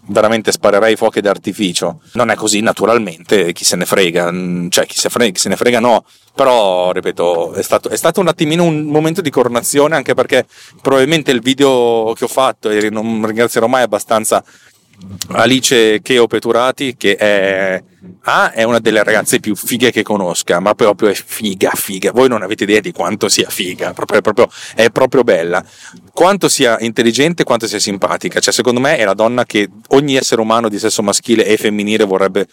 veramente 0.07 0.51
sparerei 0.51 0.95
fuochi 0.95 1.21
d'artificio. 1.21 2.01
Non 2.13 2.31
è 2.31 2.35
così 2.35 2.59
naturalmente, 2.61 3.53
chi 3.53 3.63
se 3.63 3.75
ne 3.75 3.85
frega, 3.85 4.31
mm, 4.31 4.69
cioè 4.69 4.87
chi 4.87 4.97
se, 4.97 5.09
frega, 5.09 5.31
chi 5.31 5.39
se 5.39 5.49
ne 5.49 5.55
frega 5.55 5.79
no, 5.79 6.03
però 6.33 6.91
ripeto 6.91 7.53
è 7.53 7.61
stato, 7.61 7.89
è 7.89 7.95
stato, 7.95 8.19
un 8.19 8.29
attimino 8.29 8.63
un 8.63 8.85
momento 8.85 9.21
di 9.21 9.29
coronazione 9.29 9.95
anche 9.95 10.15
perché 10.15 10.47
probabilmente 10.81 11.29
il 11.29 11.41
video 11.41 12.13
che 12.17 12.23
ho 12.23 12.27
fatto 12.27 12.71
e 12.71 12.89
non 12.89 13.23
ringrazierò 13.23 13.67
mai 13.67 13.83
abbastanza 13.83 14.43
Alice 15.33 16.01
Cheo 16.01 16.25
Peturati 16.25 16.97
che 16.97 17.15
è, 17.15 17.83
A, 18.23 18.51
è 18.51 18.63
una 18.63 18.79
delle 18.79 19.03
ragazze 19.03 19.39
più 19.39 19.55
fighe 19.55 19.91
che 19.91 20.03
conosca 20.03 20.59
ma 20.59 20.73
proprio 20.73 21.09
è 21.09 21.13
figa 21.13 21.71
figa. 21.73 22.11
Voi 22.11 22.29
non 22.29 22.41
avete 22.41 22.63
idea 22.63 22.79
di 22.79 22.91
quanto 22.91 23.27
sia 23.27 23.49
figa 23.49 23.93
proprio, 23.93 24.19
è, 24.19 24.21
proprio, 24.21 24.49
è 24.75 24.89
proprio 24.89 25.23
bella. 25.23 25.63
Quanto 26.13 26.47
sia 26.47 26.77
intelligente 26.79 27.43
quanto 27.43 27.67
sia 27.67 27.79
simpatica. 27.79 28.39
Cioè 28.39 28.53
secondo 28.53 28.79
me 28.79 28.97
è 28.97 29.03
la 29.03 29.13
donna 29.13 29.45
che 29.45 29.69
ogni 29.89 30.15
essere 30.15 30.41
umano 30.41 30.69
di 30.69 30.79
sesso 30.79 31.01
maschile 31.01 31.45
e 31.45 31.57
femminile 31.57 32.05
vorrebbe 32.05 32.47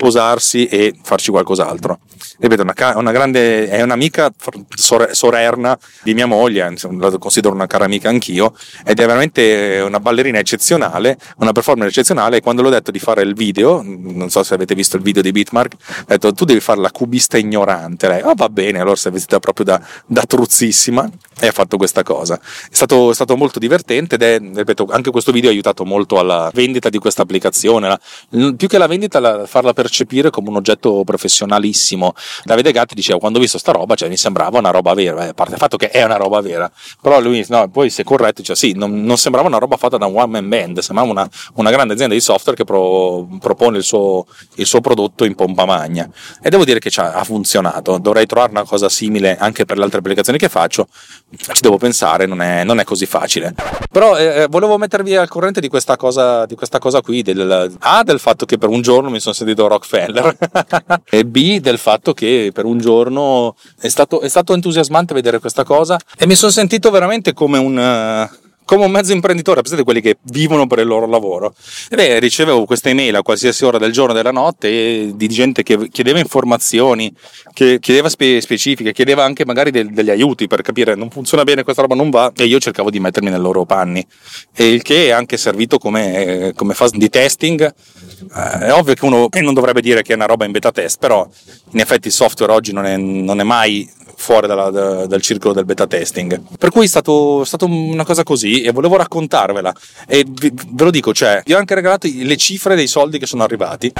sposarsi 0.00 0.64
e 0.64 0.94
farci 1.02 1.30
qualcos'altro. 1.30 1.98
Ripeto, 2.38 2.62
una, 2.62 2.74
una 2.96 3.12
grande, 3.12 3.68
è 3.68 3.82
un'amica 3.82 4.32
sorerna 4.74 5.78
di 6.02 6.14
mia 6.14 6.24
moglie, 6.24 6.74
la 6.98 7.18
considero 7.18 7.54
una 7.54 7.66
cara 7.66 7.84
amica 7.84 8.08
anch'io, 8.08 8.54
ed 8.82 8.98
è 8.98 9.06
veramente 9.06 9.82
una 9.84 10.00
ballerina 10.00 10.38
eccezionale, 10.38 11.18
una 11.36 11.52
performer 11.52 11.88
eccezionale. 11.88 12.38
E 12.38 12.40
quando 12.40 12.62
l'ho 12.62 12.70
detto 12.70 12.90
di 12.90 12.98
fare 12.98 13.20
il 13.22 13.34
video, 13.34 13.82
non 13.84 14.30
so 14.30 14.42
se 14.42 14.54
avete 14.54 14.74
visto 14.74 14.96
il 14.96 15.02
video 15.02 15.20
di 15.20 15.32
Bitmark, 15.32 15.74
ho 15.74 16.04
detto 16.06 16.32
tu 16.32 16.46
devi 16.46 16.60
fare 16.60 16.80
la 16.80 16.90
cubista 16.90 17.36
ignorante. 17.36 18.08
Lei, 18.08 18.22
oh 18.22 18.34
va 18.34 18.48
bene, 18.48 18.80
allora 18.80 18.96
sei 18.96 19.12
vestita 19.12 19.38
proprio 19.38 19.66
da, 19.66 19.80
da 20.06 20.22
truzzissima. 20.22 21.08
E 21.40 21.46
ha 21.46 21.52
fatto 21.52 21.76
questa 21.78 22.02
cosa. 22.02 22.38
È 22.38 22.74
stato, 22.74 23.10
è 23.10 23.14
stato 23.14 23.36
molto 23.36 23.58
divertente 23.58 24.16
ed 24.16 24.22
è, 24.22 24.38
ripeto, 24.38 24.86
anche 24.90 25.10
questo 25.10 25.32
video 25.32 25.48
ha 25.48 25.52
aiutato 25.52 25.84
molto 25.84 26.18
alla 26.18 26.50
vendita 26.52 26.90
di 26.90 26.98
questa 26.98 27.22
applicazione. 27.22 27.88
La, 27.88 28.52
più 28.54 28.68
che 28.68 28.78
la 28.78 28.86
vendita, 28.86 29.18
la, 29.18 29.46
farla 29.46 29.72
percepire 29.72 30.30
come 30.30 30.50
un 30.50 30.56
oggetto 30.56 31.02
professionalissimo. 31.02 32.14
Davide 32.44 32.72
Gatti 32.72 32.94
diceva: 32.94 33.18
Quando 33.18 33.38
ho 33.38 33.40
visto 33.40 33.56
sta 33.56 33.72
roba, 33.72 33.94
cioè, 33.94 34.08
mi 34.10 34.18
sembrava 34.18 34.58
una 34.58 34.70
roba 34.70 34.92
vera. 34.92 35.24
Eh, 35.24 35.28
a 35.28 35.34
parte 35.34 35.54
il 35.54 35.58
fatto 35.58 35.76
che 35.78 35.88
è 35.88 36.04
una 36.04 36.16
roba 36.16 36.40
vera, 36.40 36.70
però 37.00 37.20
lui, 37.20 37.44
no, 37.48 37.68
poi 37.68 37.88
si 37.88 38.02
è 38.02 38.04
corretto, 38.04 38.42
cioè, 38.42 38.54
sì, 38.54 38.72
non, 38.72 39.02
non, 39.02 39.16
sembrava 39.16 39.48
una 39.48 39.58
roba 39.58 39.76
fatta 39.76 39.96
da 39.96 40.06
un 40.06 40.18
one 40.18 40.40
man 40.40 40.48
band, 40.48 40.78
sembrava 40.80 41.10
una, 41.10 41.28
una 41.54 41.70
grande 41.70 41.94
azienda 41.94 42.14
di 42.14 42.20
software 42.20 42.56
che 42.56 42.64
pro, 42.64 43.26
propone 43.40 43.78
il 43.78 43.84
suo, 43.84 44.26
il 44.56 44.66
suo, 44.66 44.80
prodotto 44.80 45.24
in 45.24 45.34
pompa 45.34 45.64
magna. 45.64 46.08
E 46.42 46.50
devo 46.50 46.64
dire 46.64 46.78
che 46.78 46.90
ha 47.00 47.24
funzionato. 47.24 47.96
Dovrei 47.98 48.26
trovare 48.26 48.50
una 48.50 48.64
cosa 48.64 48.88
simile 48.90 49.38
anche 49.38 49.64
per 49.64 49.78
le 49.78 49.84
altre 49.84 50.00
applicazioni 50.00 50.38
che 50.38 50.48
faccio 50.48 50.88
ci 51.36 51.60
devo 51.60 51.78
pensare, 51.78 52.26
non 52.26 52.40
è, 52.40 52.64
non 52.64 52.80
è 52.80 52.84
così 52.84 53.06
facile. 53.06 53.54
Però 53.90 54.16
eh, 54.16 54.42
eh, 54.42 54.46
volevo 54.48 54.78
mettervi 54.78 55.14
al 55.16 55.28
corrente 55.28 55.60
di 55.60 55.68
questa 55.68 55.96
cosa, 55.96 56.46
di 56.46 56.54
questa 56.54 56.78
cosa 56.78 57.00
qui, 57.00 57.22
del, 57.22 57.76
A 57.80 58.02
del 58.02 58.18
fatto 58.18 58.46
che 58.46 58.58
per 58.58 58.68
un 58.68 58.82
giorno 58.82 59.10
mi 59.10 59.20
sono 59.20 59.34
sentito 59.34 59.66
Rockefeller 59.66 60.36
e 61.08 61.24
B 61.24 61.60
del 61.60 61.78
fatto 61.78 62.12
che 62.12 62.50
per 62.52 62.64
un 62.64 62.78
giorno 62.78 63.54
è 63.80 63.88
stato, 63.88 64.20
è 64.20 64.28
stato 64.28 64.54
entusiasmante 64.54 65.14
vedere 65.14 65.38
questa 65.38 65.64
cosa 65.64 65.98
e 66.16 66.26
mi 66.26 66.34
sono 66.34 66.50
sentito 66.50 66.90
veramente 66.90 67.32
come 67.32 67.58
un... 67.58 67.76
Uh, 67.76 68.39
come 68.70 68.84
un 68.84 68.92
mezzo 68.92 69.12
imprenditore, 69.12 69.62
pensate 69.62 69.82
quelli 69.82 70.00
che 70.00 70.18
vivono 70.30 70.68
per 70.68 70.78
il 70.78 70.86
loro 70.86 71.04
lavoro. 71.08 71.52
E 71.90 71.96
beh, 71.96 72.20
ricevevo 72.20 72.66
queste 72.66 72.90
email 72.90 73.16
a 73.16 73.22
qualsiasi 73.22 73.64
ora 73.64 73.78
del 73.78 73.90
giorno 73.90 74.12
e 74.12 74.14
della 74.14 74.30
notte 74.30 75.10
di 75.12 75.28
gente 75.28 75.64
che 75.64 75.88
chiedeva 75.88 76.20
informazioni, 76.20 77.12
che 77.52 77.80
chiedeva 77.80 78.08
spe- 78.08 78.40
specifiche, 78.40 78.92
chiedeva 78.92 79.24
anche 79.24 79.44
magari 79.44 79.72
del, 79.72 79.90
degli 79.90 80.10
aiuti 80.10 80.46
per 80.46 80.62
capire 80.62 80.94
non 80.94 81.10
funziona 81.10 81.42
bene, 81.42 81.64
questa 81.64 81.82
roba 81.82 81.96
non 81.96 82.10
va, 82.10 82.30
e 82.32 82.44
io 82.44 82.60
cercavo 82.60 82.90
di 82.90 83.00
mettermi 83.00 83.28
nei 83.28 83.40
loro 83.40 83.64
panni. 83.64 84.06
E 84.54 84.68
il 84.68 84.82
che 84.82 85.06
è 85.06 85.10
anche 85.10 85.36
servito 85.36 85.78
come, 85.78 86.52
come 86.54 86.74
fase 86.74 86.96
di 86.96 87.08
testing. 87.08 87.62
Eh, 87.62 88.66
è 88.66 88.72
ovvio 88.72 88.94
che 88.94 89.04
uno 89.04 89.28
non 89.40 89.54
dovrebbe 89.54 89.80
dire 89.80 90.02
che 90.02 90.12
è 90.12 90.14
una 90.14 90.26
roba 90.26 90.44
in 90.44 90.52
beta 90.52 90.70
test, 90.70 90.98
però 91.00 91.28
in 91.72 91.80
effetti 91.80 92.06
il 92.06 92.12
software 92.12 92.52
oggi 92.52 92.72
non 92.72 92.84
è, 92.84 92.96
non 92.96 93.40
è 93.40 93.42
mai 93.42 93.98
fuori 94.20 94.46
dalla, 94.46 94.70
da, 94.70 95.06
dal 95.06 95.22
circolo 95.22 95.54
del 95.54 95.64
beta 95.64 95.86
testing. 95.86 96.40
Per 96.58 96.70
cui 96.70 96.84
è 96.84 96.88
stato, 96.88 97.42
una 97.62 98.04
cosa 98.04 98.22
così 98.22 98.62
e 98.62 98.70
volevo 98.70 98.96
raccontarvela. 98.96 99.74
E 100.06 100.26
vi, 100.28 100.52
ve 100.52 100.84
lo 100.84 100.90
dico, 100.90 101.14
cioè, 101.14 101.42
vi 101.44 101.54
ho 101.54 101.58
anche 101.58 101.74
regalato 101.74 102.06
le 102.12 102.36
cifre 102.36 102.76
dei 102.76 102.86
soldi 102.86 103.18
che 103.18 103.26
sono 103.26 103.42
arrivati. 103.42 103.90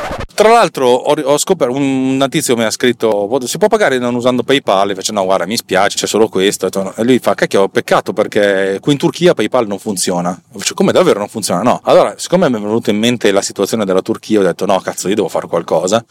Tra 0.41 0.53
l'altro 0.53 0.87
ho, 0.87 1.15
ho 1.23 1.37
scoperto, 1.37 1.77
un, 1.77 2.27
tizio 2.31 2.57
mi 2.57 2.65
ha 2.65 2.71
scritto, 2.71 3.29
si 3.45 3.59
può 3.59 3.69
pagare 3.69 3.99
non 3.99 4.15
usando 4.15 4.43
PayPal? 4.43 4.89
E 4.89 4.95
faccio, 4.95 5.13
no, 5.13 5.23
guarda, 5.27 5.45
mi 5.45 5.55
spiace, 5.55 5.99
c'è 5.99 6.07
solo 6.07 6.31
questo. 6.31 6.67
E 6.97 7.05
lui 7.05 7.19
fa, 7.19 7.35
cacchio, 7.35 7.69
peccato 7.69 8.15
perché 8.15 8.79
qui 8.81 8.93
in 8.93 8.99
Turchia 8.99 9.35
PayPal 9.35 9.67
non 9.67 9.79
funziona. 9.79 10.41
Faccio, 10.51 10.73
come 10.73 10.93
davvero 10.93 11.19
non 11.19 11.29
funziona? 11.29 11.61
No. 11.61 11.83
Allora, 11.85 12.15
siccome 12.17 12.49
mi 12.49 12.57
è 12.57 12.59
venuta 12.59 12.91
in 12.91 12.97
mente 12.97 13.31
la 13.33 13.43
situazione 13.43 13.85
della 13.85 14.01
Turchia, 14.01 14.41
ho 14.41 14.43
detto, 14.43 14.65
no, 14.65 14.81
cazzo, 14.81 15.09
io 15.09 15.15
devo 15.15 15.29
fare 15.29 15.47
qualcosa. 15.47 16.03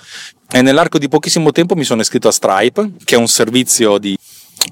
E 0.47 0.61
nell'arco 0.61 0.99
di 0.99 1.09
pochissimo 1.09 1.51
tempo 1.51 1.73
mi 1.73 1.83
sono 1.83 2.01
iscritto 2.01 2.27
a 2.27 2.31
Stripe, 2.31 2.91
che 3.03 3.15
è 3.15 3.17
un 3.17 3.27
servizio 3.27 3.97
di 3.97 4.15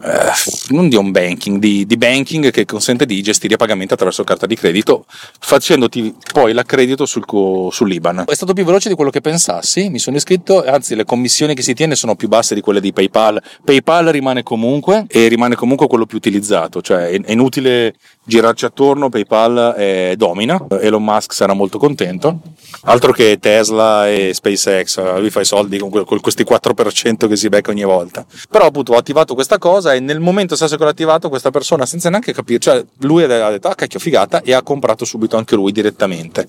eh, 0.04 0.32
non 0.70 0.90
di 0.90 0.96
home 0.96 1.12
banking, 1.12 1.60
di, 1.60 1.86
di, 1.86 1.98
banking 1.98 2.52
che 2.52 2.66
consente 2.66 3.06
di 3.06 3.22
gestire 3.22 3.56
i 3.56 3.58
pagamenti 3.58 3.94
attraverso 3.94 4.24
carta 4.24 4.46
di 4.46 4.56
credito, 4.56 5.06
facendoti 5.40 6.14
poi 6.34 6.54
l'accredito 6.54 7.06
sul, 7.06 7.24
sull'Iban. 7.72 8.26
È 8.28 8.34
stato 8.34 8.54
più 8.54 8.66
veloce 8.66 8.90
di 8.90 8.96
quello 8.96 9.10
che 9.10 9.22
pensassi, 9.22 9.90
mi 9.90 10.00
sono 10.00 10.18
iscritto, 10.18 10.64
anzi 10.64 10.96
le 10.96 11.06
commissioni 11.06 11.56
che 11.56 11.62
si 11.62 11.74
tiene 11.74 11.96
sono 11.96 12.16
più 12.16 12.28
basse 12.28 12.54
di 12.54 12.62
quelle 12.62 12.82
di 12.82 12.94
PayPal. 12.94 13.42
PayPal 13.64 14.08
rimane 14.08 14.44
comunque 14.44 15.06
e 15.08 15.28
rimane 15.28 15.56
comunque 15.56 15.88
quello 15.88 16.06
più 16.06 16.18
utilizzato, 16.18 16.82
cioè 16.82 17.10
è, 17.10 17.22
è 17.22 17.32
inutile 17.32 17.96
girarci 18.24 18.66
attorno, 18.66 19.10
PayPal 19.10 19.74
è, 19.76 20.14
domina, 20.18 20.64
Elon 20.82 21.04
Musk 21.04 21.34
sarà 21.34 21.54
molto 21.54 21.78
contento, 21.80 22.42
altro 22.82 23.14
che 23.14 23.38
Tesla 23.40 24.10
e 24.10 24.34
SpaceX, 24.34 25.18
lui 25.18 25.30
fa 25.30 25.40
i 25.40 25.46
soldi 25.46 25.78
con, 25.80 25.90
con 25.90 26.20
questi 26.20 26.44
4% 26.44 27.28
che 27.28 27.36
si 27.36 27.50
becca 27.50 27.72
ogni 27.72 27.84
volta. 27.84 28.26
Però 28.50 28.66
appunto 28.66 28.94
ho 28.94 28.98
attivato 28.98 29.34
questa 29.34 29.58
cosa 29.58 29.77
e 29.86 30.00
nel 30.00 30.20
momento 30.20 30.56
stesso 30.56 30.76
che 30.78 30.84
l'ho 30.84 30.90
attivato 30.90 31.30
questa 31.30 31.52
persona 31.52 31.86
senza 31.86 32.10
neanche 32.10 32.34
capire, 32.34 32.60
cioè 32.60 32.84
lui 33.00 33.24
ha 33.24 33.50
detto 33.50 33.68
ah 33.68 33.76
cacchio 33.76 34.00
figata 34.00 34.42
e 34.42 34.54
ha 34.54 34.62
comprato 34.62 35.06
subito 35.06 35.38
anche 35.38 35.56
lui 35.56 35.72
direttamente. 35.72 36.48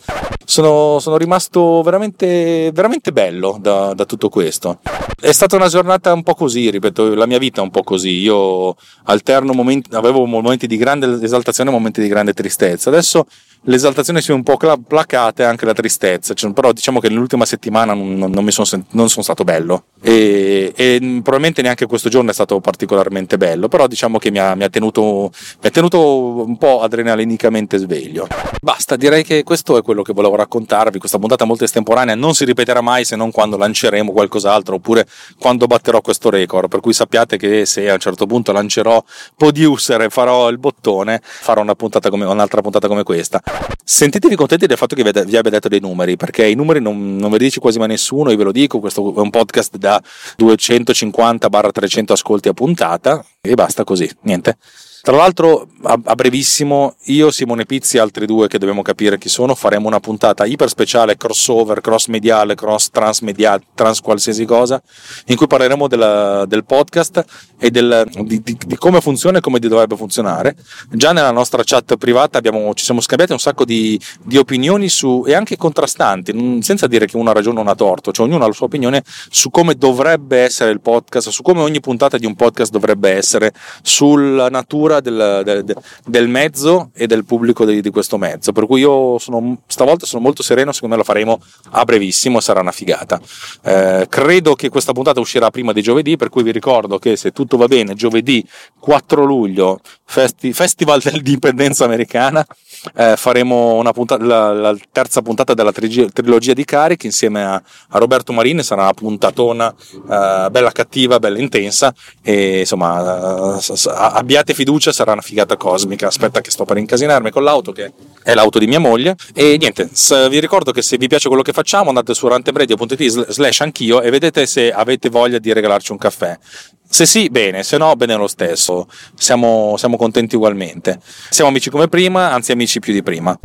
Sono, 0.51 0.99
sono 0.99 1.19
rimasto 1.19 1.83
veramente, 1.83 2.71
veramente 2.73 3.13
bello 3.13 3.59
da, 3.61 3.93
da 3.93 4.07
tutto 4.07 4.31
questo. 4.31 4.79
È 5.21 5.31
stata 5.31 5.57
una 5.57 5.69
giornata 5.69 6.11
un 6.15 6.23
po' 6.23 6.35
così, 6.35 6.71
ripeto, 6.71 7.15
la 7.15 7.27
mia 7.27 7.37
vita 7.37 7.61
è 7.61 7.65
un 7.65 7.71
po' 7.71 7.83
così. 7.83 8.13
Io 8.21 8.75
alterno 9.05 9.53
momenti, 9.53 9.95
avevo 9.95 10.25
momenti 10.25 10.67
di 10.67 10.79
grande 10.79 11.23
esaltazione 11.23 11.69
e 11.69 11.73
momenti 11.75 12.01
di 12.01 12.09
grande 12.09 12.33
tristezza. 12.33 12.89
Adesso 12.89 13.27
l'esaltazione 13.63 14.21
si 14.21 14.31
è 14.31 14.35
un 14.35 14.43
po' 14.43 14.57
placata 14.57 15.43
e 15.43 15.47
anche 15.47 15.65
la 15.65 15.75
tristezza, 15.75 16.35
cioè, 16.35 16.53
però 16.53 16.73
diciamo 16.73 17.01
che 17.01 17.09
nell'ultima 17.09 17.45
settimana 17.45 17.95
non, 17.95 18.17
non, 18.17 18.45
mi 18.45 18.53
sono, 18.53 18.85
non 18.91 19.09
sono 19.09 19.23
stato 19.23 19.45
bello 19.45 19.87
e, 20.01 20.73
e, 20.75 20.99
probabilmente 21.01 21.63
neanche 21.63 21.87
questo 21.87 22.09
giorno 22.09 22.31
è 22.31 22.35
stato 22.35 22.61
particolarmente 22.61 23.37
bello, 23.37 23.69
però 23.69 23.87
diciamo 23.87 24.19
che 24.19 24.31
mi 24.31 24.39
ha, 24.39 24.55
mi 24.55 24.65
ha, 24.65 24.69
tenuto, 24.69 25.31
mi 25.61 25.69
ha 25.69 25.71
tenuto 25.71 26.45
un 26.45 26.57
po' 26.57 26.83
adrenalinicamente 26.83 27.79
sveglio. 27.79 28.27
Basta, 28.61 28.97
direi 28.97 29.25
che 29.25 29.43
questo 29.43 29.77
è 29.77 29.83
quello 29.83 30.03
che 30.03 30.13
volevo 30.13 30.37
raccontarvi, 30.39 30.99
questa 30.99 31.19
puntata 31.19 31.45
molto 31.45 31.65
estemporanea 31.65 32.15
non 32.15 32.35
si 32.35 32.45
ripeterà 32.45 32.81
mai 32.81 33.05
se 33.05 33.17
non 33.17 33.31
quando 33.31 33.57
lanceremo 33.57 34.13
qualcos'altro 34.13 34.77
oppure 34.77 35.07
quando 35.39 35.67
batterò 35.67 36.01
questo 36.01 36.31
record, 36.31 36.69
per 36.69 36.81
cui 36.81 36.93
sappiate 36.93 37.37
che 37.37 37.67
se 37.67 37.89
a 37.91 37.95
un 37.95 37.99
certo 37.99 38.27
punto 38.27 38.53
lancerò 38.53 39.03
Producer 39.37 40.03
e 40.03 40.09
farò 40.09 40.49
il 40.49 40.59
bottone, 40.59 41.21
farò 41.23 41.61
una 41.61 41.75
puntata 41.75 42.11
come, 42.11 42.25
un'altra 42.25 42.61
puntata 42.61 42.89
come 42.89 43.03
questa. 43.03 43.41
Sentitevi 43.85 44.35
contenti 44.35 44.67
del 44.67 44.77
fatto 44.77 44.95
che 44.95 45.03
vi 45.03 45.37
abbia 45.37 45.51
detto 45.51 45.69
dei 45.69 45.81
numeri, 45.81 46.17
perché 46.17 46.47
i 46.47 46.55
numeri 46.55 46.81
non, 46.81 47.17
non 47.17 47.31
ve 47.31 47.39
li 47.39 47.45
dice 47.45 47.61
quasi 47.61 47.79
mai 47.79 47.89
nessuno, 47.89 48.31
io 48.31 48.37
ve 48.37 48.45
lo 48.45 48.53
dico, 48.53 48.81
questo 48.81 49.15
è 49.15 49.21
un 49.21 49.31
podcast 49.31 49.77
da 49.77 50.01
250-300 50.39 52.13
ascolti 52.13 52.49
a 52.49 52.53
puntata 52.53 53.25
e 53.41 53.55
basta 53.55 53.85
così, 53.85 54.11
niente. 54.23 54.57
Tra 55.03 55.17
l'altro, 55.17 55.69
a, 55.83 55.97
brevissimo, 55.97 56.97
io, 57.05 57.31
Simone 57.31 57.65
Pizzi 57.65 57.97
e 57.97 58.01
altri 58.01 58.27
due 58.27 58.49
che 58.49 58.59
dobbiamo 58.59 58.83
capire 58.83 59.19
chi 59.19 59.29
sono, 59.29 59.55
faremo 59.55 59.87
una 59.87 60.01
puntata 60.01 60.45
iper 60.45 60.69
speciale, 60.69 61.17
crossover, 61.17 61.81
cross 61.81 62.07
mediale, 62.07 62.55
cross 62.55 62.91
transmediale, 62.91 63.63
trans 63.75 64.01
qualsiasi 64.01 64.45
cosa, 64.45 64.83
in 65.27 65.37
cui 65.37 65.47
parleremo 65.47 65.87
della, 65.87 66.45
del 66.47 66.65
podcast 66.65 67.25
e 67.59 67.71
del, 67.71 68.09
di, 68.23 68.43
di, 68.43 68.59
di, 68.59 68.77
come 68.77 69.01
funziona 69.01 69.39
e 69.39 69.41
come 69.41 69.59
dovrebbe 69.59 69.97
funzionare. 69.97 70.57
Già 70.91 71.13
nella 71.13 71.31
nostra 71.31 71.63
chat 71.65 71.97
privata 71.97 72.39
abbiamo, 72.39 72.75
ci 72.75 72.85
siamo 72.85 73.01
scambiati 73.01 73.33
un 73.33 73.39
sacco 73.39 73.65
di, 73.65 74.01
di 74.23 74.37
opinioni 74.37 74.89
su, 74.89 75.25
e 75.27 75.35
anche 75.35 75.57
contrastanti, 75.57 76.61
senza 76.63 76.87
dire 76.87 77.07
che 77.07 77.17
uno 77.17 77.31
ha 77.31 77.33
ragione 77.33 77.59
o 77.59 77.63
uno 77.63 77.71
ha 77.71 77.75
torto, 77.75 78.13
cioè 78.13 78.27
ognuno 78.27 78.45
ha 78.45 78.47
la 78.49 78.53
sua 78.53 78.67
opinione 78.67 79.03
su 79.07 79.51
come 79.51 79.75
dovrebbe 79.75 80.39
essere 80.39 80.71
il 80.71 80.81
podcast, 80.81 81.31
su 81.31 81.43
come 81.43 81.61
ogni 81.61 81.81
puntata 81.81 82.19
di 82.19 82.27
un 82.27 82.35
podcast 82.35 82.71
dovrebbe 82.71 83.11
essere, 83.11 83.53
sulla 83.83 84.49
natura 84.49 84.98
del, 85.01 85.43
del, 85.45 85.77
del, 86.05 86.29
mezzo 86.29 86.91
e 86.95 87.07
del 87.07 87.25
pubblico 87.25 87.65
di, 87.65 87.81
di, 87.81 87.91
questo 87.91 88.19
mezzo. 88.19 88.53
Per 88.53 88.67
cui 88.67 88.81
io 88.81 89.19
sono, 89.19 89.59
stavolta 89.67 90.07
sono 90.07 90.23
molto 90.23 90.43
sereno, 90.43 90.73
secondo 90.73 90.95
me 90.97 91.01
lo 91.01 91.07
faremo 91.07 91.41
a 91.71 91.85
brevissimo, 91.85 92.41
sarà 92.41 92.61
una 92.61 92.73
figata. 92.73 93.21
Eh, 93.63 94.07
credo 94.09 94.55
che 94.55 94.69
questa 94.69 94.93
puntata 94.93 95.21
uscirà 95.21 95.51
prima 95.51 95.73
di 95.73 95.83
giovedì, 95.83 96.17
per 96.17 96.29
cui 96.29 96.43
vi 96.43 96.53
ricordo 96.53 96.99
che 96.99 97.17
se 97.17 97.33
tutto 97.33 97.57
va 97.57 97.67
bene, 97.67 97.95
giovedì 97.95 98.47
4 98.79 99.25
luglio, 99.25 99.81
festi, 100.05 100.53
Festival 100.53 101.01
dell'Indipendenza 101.03 101.85
Americana, 101.85 102.45
eh, 102.95 103.17
faremo 103.17 103.83
puntata, 103.93 104.25
la, 104.25 104.53
la, 104.53 104.77
terza 104.93 105.23
puntata 105.23 105.55
della 105.55 105.73
trilogia 105.73 106.53
di 106.53 106.65
Carichi 106.65 107.07
insieme 107.07 107.45
a, 107.45 107.55
a 107.55 107.99
Roberto 107.99 108.33
Marini, 108.33 108.63
sarà 108.63 108.83
una 108.83 108.93
puntatona 108.95 109.75
eh, 109.95 110.49
bella 110.51 110.71
cattiva, 110.73 111.19
bella 111.19 111.39
intensa 111.39 111.95
e 112.23 112.61
insomma 112.61 113.59
eh, 113.59 113.91
abbiate 113.95 114.55
fiducia, 114.55 114.93
sarà 114.93 115.13
una 115.13 115.23
figata 115.23 115.57
cosmica. 115.57 116.07
Aspetta 116.07 116.41
che 116.41 116.51
sto 116.51 116.65
per 116.65 116.77
incasinarmi 116.79 117.31
con 117.31 117.43
l'auto 117.45 117.73
che 117.73 117.93
è 118.29 118.35
l'auto 118.35 118.59
di 118.59 118.67
mia 118.67 118.79
moglie 118.79 119.17
e 119.33 119.57
niente, 119.59 119.89
vi 120.29 120.39
ricordo 120.39 120.71
che 120.71 120.83
se 120.83 120.99
vi 120.99 121.09
piace 121.09 121.29
quello 121.29 121.41
che 121.41 121.55
facciamo 121.55 121.89
andate 121.89 122.13
su 122.13 122.29
rantemradio.it 122.29 123.31
slash 123.31 123.63
anch'io 123.63 124.03
e 124.03 124.11
vedete 124.11 124.45
se 124.45 124.71
avete 124.71 125.09
voglia 125.09 125.39
di 125.39 125.51
regalarci 125.51 125.93
un 125.93 125.99
caffè. 125.99 126.39
Se 126.87 127.07
sì, 127.07 127.31
bene, 127.31 127.63
se 127.63 127.79
no, 127.79 127.97
bene 127.97 128.17
lo 128.17 128.27
stesso. 128.27 128.87
Siamo, 129.15 129.77
siamo, 129.79 129.97
contenti 129.97 130.37
ugualmente. 130.37 131.01
Siamo 131.31 131.49
amici 131.49 131.71
come 131.71 131.89
prima, 131.89 132.31
anzi 132.31 132.53
amici 132.53 132.81
più 132.81 132.93
di 132.93 133.03
prima. 133.03 133.39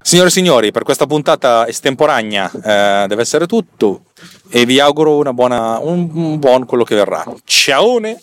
Signore 0.00 0.28
e 0.28 0.32
signori, 0.32 0.70
per 0.70 0.84
questa 0.84 1.06
puntata 1.06 1.66
estemporanea 1.66 2.52
eh, 2.52 3.06
deve 3.08 3.22
essere 3.22 3.46
tutto 3.46 4.04
e 4.48 4.64
vi 4.64 4.78
auguro 4.78 5.16
una 5.16 5.32
buona, 5.32 5.78
un, 5.78 6.08
un 6.12 6.38
buon 6.38 6.66
quello 6.66 6.84
che 6.84 6.94
verrà. 6.94 7.24
Ciaone! 7.42 8.20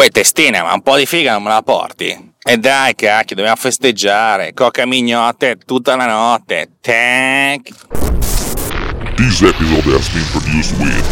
Uè 0.00 0.08
testina, 0.08 0.62
ma 0.62 0.72
un 0.72 0.80
po' 0.80 0.96
di 0.96 1.04
figa 1.04 1.32
non 1.32 1.42
me 1.42 1.50
la 1.50 1.60
porti? 1.60 2.32
E 2.42 2.56
dai, 2.56 2.94
cacchio, 2.94 3.36
dobbiamo 3.36 3.58
festeggiare. 3.58 4.54
Coca 4.54 4.86
mignotte 4.86 5.58
tutta 5.66 5.94
la 5.94 6.06
notte. 6.06 6.76
Tac. 6.80 7.68
This 9.16 9.42
episode 9.42 9.84
has 9.92 10.08
been 10.08 10.24
produced 10.32 10.74
with 10.78 11.04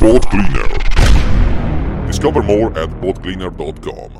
Boat 0.00 0.28
Cleaner. 0.28 0.66
Discover 2.08 2.42
more 2.42 2.76
at 2.76 2.88
boatcleaner.com. 3.00 4.19